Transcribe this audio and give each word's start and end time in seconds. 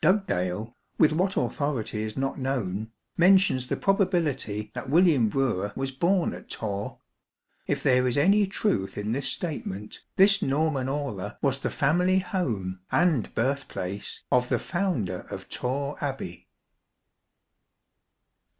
Dugdale, 0.00 0.76
with 0.96 1.10
what 1.12 1.36
authority 1.36 2.04
is 2.04 2.16
not 2.16 2.38
known, 2.38 2.92
mentions 3.16 3.66
the 3.66 3.76
probability 3.76 4.70
that 4.74 4.88
William 4.88 5.28
Brewer 5.28 5.72
was 5.74 5.90
born 5.90 6.32
at 6.32 6.48
Torre; 6.48 6.98
if 7.66 7.82
there 7.82 8.06
is 8.06 8.16
any 8.16 8.46
truth 8.46 8.96
in 8.96 9.10
this 9.10 9.26
statement, 9.26 10.04
this 10.14 10.40
Norman 10.40 10.88
aula 10.88 11.36
was 11.42 11.58
the 11.58 11.68
family 11.68 12.20
home 12.20 12.78
and 12.92 13.34
birthplace 13.34 14.22
of 14.30 14.50
the 14.50 14.60
founder 14.60 15.22
of 15.32 15.48
Torre 15.48 15.96
Abbey. 16.00 16.46